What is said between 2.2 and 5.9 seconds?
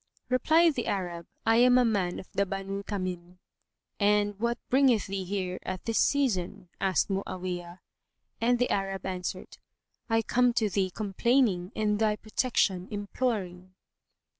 the Banú Tamím."[FN#143] "And what bringeth thee here at